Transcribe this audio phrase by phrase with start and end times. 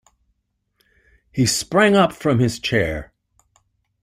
[1.31, 3.13] He sprang up from his chair.